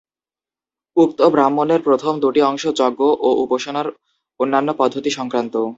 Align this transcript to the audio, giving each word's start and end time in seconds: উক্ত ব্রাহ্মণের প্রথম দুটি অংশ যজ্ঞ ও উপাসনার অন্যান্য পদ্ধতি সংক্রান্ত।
উক্ত 0.97 1.19
ব্রাহ্মণের 1.33 1.81
প্রথম 1.81 2.13
দুটি 2.19 2.41
অংশ 2.41 2.63
যজ্ঞ 2.79 3.01
ও 3.19 3.29
উপাসনার 3.43 3.87
অন্যান্য 4.39 4.69
পদ্ধতি 4.73 5.09
সংক্রান্ত। 5.09 5.55